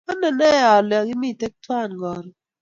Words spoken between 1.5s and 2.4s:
twan karon